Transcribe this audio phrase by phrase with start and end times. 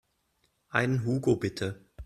[0.69, 1.85] Einen Hugo bitte.